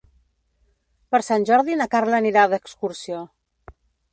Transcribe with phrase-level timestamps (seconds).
[1.15, 3.21] Per Sant Jordi na Carla anirà d'excursió.